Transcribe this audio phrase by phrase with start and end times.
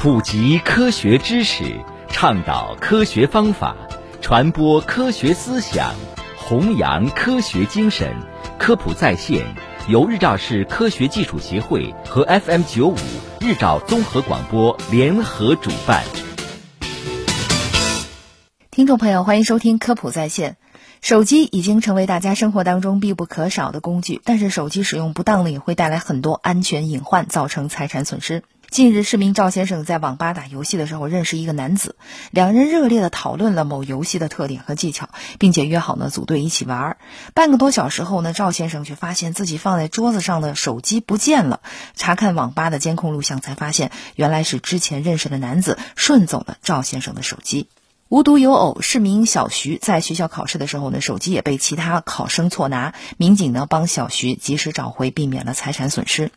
[0.00, 1.64] 普及科学知识，
[2.08, 3.74] 倡导科学方法，
[4.22, 5.92] 传播科学思想，
[6.36, 8.14] 弘扬科学精神。
[8.60, 9.44] 科普在线
[9.88, 12.96] 由日照市科学技术协会和 FM 九五
[13.40, 16.04] 日照综合广播联合主办。
[18.70, 20.58] 听众朋友，欢迎收听科普在线。
[21.02, 28.44] 手机已经成为大家生活当中必不可少的工具，但是手机使用不当呢，也会带来很多安全隐患，造成财产损失。
[28.70, 31.96] 近日，市民赵先生在网吧打游戏的时候认识一个男子，
[32.30, 36.98] 两人热烈的讨论了某游戏的特点和技巧，并且约好呢组队一起玩儿。
[37.32, 41.60] 半个多小时后呢，赵先生却发现自己放在桌子上的手机不见了。
[41.94, 47.68] 查看网吧的监控录像，才发现原来是之前认识的男子顺走了赵先生的手机。
[48.10, 56.30] 无独有偶，市民小徐在学校考试的时候呢，手机也被其他考生错拿，民警呢帮小徐及时找回，避免了财产损失。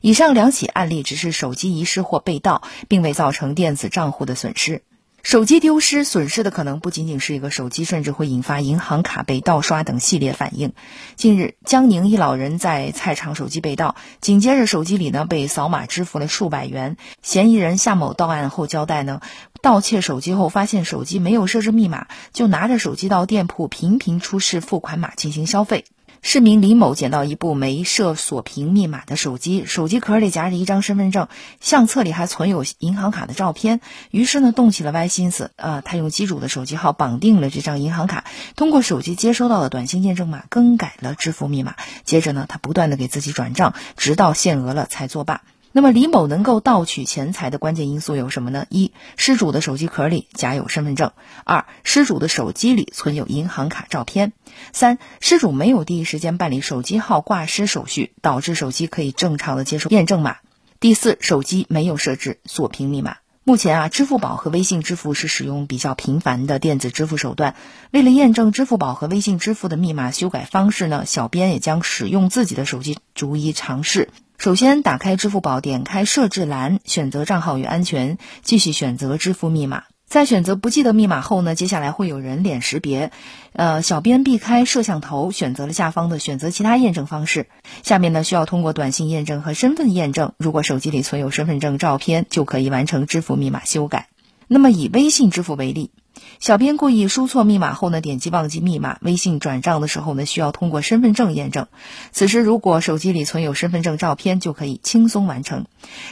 [0.00, 4.82] 以上两起案例只是手机遗失或被盗，并未造成电子账户的损失。
[5.22, 10.72] 手机丢失损失的可能不仅仅是一个手机，甚至会引发银行卡被盗刷等系列反应。
[11.14, 16.96] 近日，江宁一老人在菜场手机被盗，紧接着手机里呢被扫码支付了数百元。
[17.22, 19.20] 嫌疑人夏某到案后交代呢，
[19.60, 25.84] 盗窃手机后发现手机没有设置密码，就拿着手机到店铺频频出示付款码进行消费。
[26.22, 31.28] 市民李某捡到一部没设锁屏密码的手机，手机壳里夹着一张身份证，
[31.60, 33.80] 相册里还存有银行卡的照片。
[34.10, 41.74] 于是呢，动起了歪心思，呃，他用机主的手机号绑定了这张银行卡，通过手机接收到的短信验证码更改了支付密码。
[42.04, 45.40] 接着呢，他不断的给自己转账，直到限额了才作罢。
[45.72, 48.66] 那么李某能够盗取钱财的关键因素有什么呢？
[48.70, 51.10] 一、失主的手机壳里夹有身份证；
[51.44, 54.30] 二、失主的手机里存有银行卡照片；
[54.72, 60.38] 三、失主没有第一时间办理手机号挂失手续，导致手机可以正常的接收验证码；
[60.80, 63.18] 第四，手机没有设置锁屏密码。
[63.50, 67.56] 目前啊，支付宝和微信支付是使用比较频繁的电子支付手段。
[67.90, 74.10] 为了验证支付宝和微信支付的密码修改方式呢，小编也将使用自己的手机逐一尝试。
[74.38, 79.82] 首先，打开支付宝，点开设置栏，选择账号与安全，继续选择支付密码。
[80.10, 83.12] 在选择不记得密码后呢，接下来会有人脸识别。
[83.52, 87.46] 呃，小编避开摄像头，选择了下方的选择其他验证方式。
[87.84, 90.32] 下面呢，需要通过短信验证和身份验证。
[90.36, 94.08] 如果手机里存有身份证照片，就可以完成支付密码修改。
[94.48, 95.92] 那么，以微信支付为例。
[96.38, 101.66] 小编故意输错密码后呢，点击忘记密码，微信转账的时候呢，需要通过身份证验证。
[102.12, 105.66] 此时如果手机里存有身份证照片，就可以轻松完成。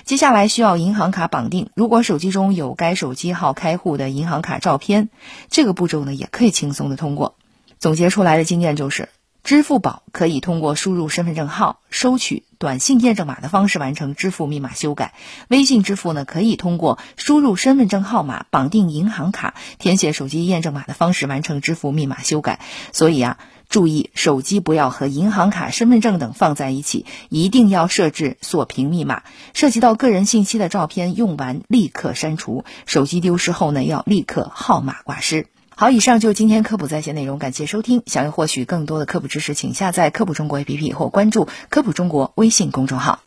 [0.04, 5.08] 接下来需要银行卡绑定，如果手机中有该手机号开户的银行卡照片，
[5.48, 7.36] 这个步骤呢也可以轻松的通过。
[7.78, 9.08] 总结出来的经验就是。
[9.44, 15.12] 支付宝可以通过输入身份证号、收取短信验证码的方式完成支付密码修改；
[15.48, 22.60] 微信支付呢，可以通过输入身份证号码、绑定银行卡、填写手机验证码的方式完成支付密码修改。
[22.92, 23.38] 所以啊，
[23.69, 29.22] 注意手机不要和银行卡、身份证等放在一起，一定要设置锁屏密码。
[29.54, 35.46] 涉及到个人信息的照片用完立刻删除，手机丢失后呢，要立刻号码挂失。
[35.81, 38.03] 好，以上就是今天科普在线内容，感谢收听。
[38.05, 43.21] 想要获取更多的科普知识，请下载科普中国 APP 或关注科普中国微信公众号。